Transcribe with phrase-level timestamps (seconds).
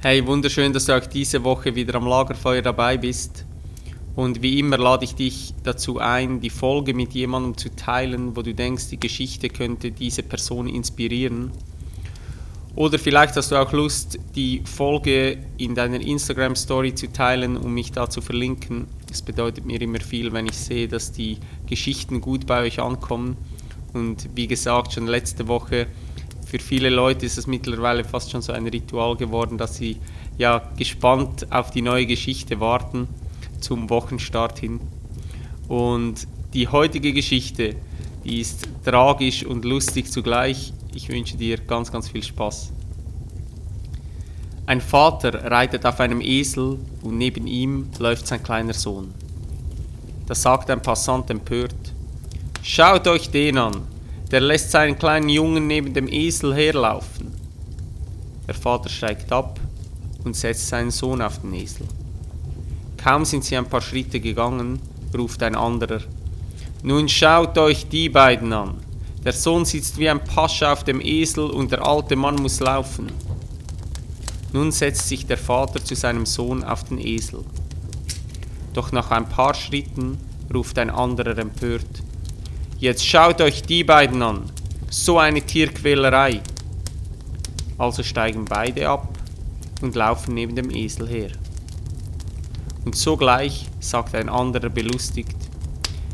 [0.00, 3.44] Hey, wunderschön, dass du auch diese Woche wieder am Lagerfeuer dabei bist.
[4.14, 8.42] Und wie immer lade ich dich dazu ein, die Folge mit jemandem zu teilen, wo
[8.42, 11.50] du denkst, die Geschichte könnte diese Person inspirieren.
[12.76, 17.90] Oder vielleicht hast du auch Lust, die Folge in deiner Instagram-Story zu teilen, um mich
[17.90, 18.86] da zu verlinken.
[19.10, 23.36] Es bedeutet mir immer viel, wenn ich sehe, dass die Geschichten gut bei euch ankommen.
[23.94, 25.88] Und wie gesagt, schon letzte Woche
[26.48, 29.98] für viele Leute ist es mittlerweile fast schon so ein Ritual geworden, dass sie
[30.38, 33.06] ja gespannt auf die neue Geschichte warten
[33.60, 34.80] zum Wochenstart hin.
[35.68, 37.76] Und die heutige Geschichte,
[38.24, 40.72] die ist tragisch und lustig zugleich.
[40.94, 42.72] Ich wünsche dir ganz, ganz viel Spaß.
[44.64, 49.12] Ein Vater reitet auf einem Esel und neben ihm läuft sein kleiner Sohn.
[50.26, 51.74] Da sagt ein Passant empört,
[52.62, 53.82] Schaut euch den an,
[54.30, 57.32] der lässt seinen kleinen Jungen neben dem Esel herlaufen.
[58.46, 59.58] Der Vater steigt ab
[60.24, 61.86] und setzt seinen Sohn auf den Esel.
[62.96, 64.80] Kaum sind sie ein paar Schritte gegangen,
[65.16, 66.00] ruft ein anderer.
[66.82, 68.74] Nun schaut euch die beiden an.
[69.24, 73.10] Der Sohn sitzt wie ein Pascha auf dem Esel und der alte Mann muss laufen.
[74.52, 77.44] Nun setzt sich der Vater zu seinem Sohn auf den Esel.
[78.74, 80.18] Doch nach ein paar Schritten
[80.54, 82.02] ruft ein anderer empört.
[82.78, 84.44] Jetzt schaut euch die beiden an.
[84.88, 86.40] So eine Tierquälerei.
[87.76, 89.18] Also steigen beide ab
[89.82, 91.30] und laufen neben dem Esel her.
[92.84, 95.36] Und sogleich sagt ein anderer belustigt,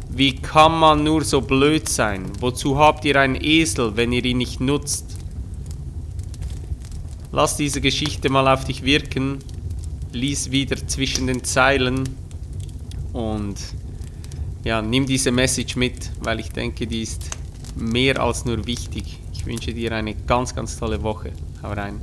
[0.09, 2.31] wie kann man nur so blöd sein?
[2.41, 5.19] Wozu habt ihr einen Esel, wenn ihr ihn nicht nutzt?
[7.31, 9.41] Lass diese Geschichte mal auf dich wirken,
[10.13, 12.05] lies wieder zwischen den Zeilen
[13.13, 13.57] und
[14.65, 17.23] ja, nimm diese Message mit, weil ich denke, die ist
[17.77, 19.21] mehr als nur wichtig.
[19.33, 21.33] Ich wünsche dir eine ganz, ganz tolle Woche.
[21.63, 22.01] Hau rein.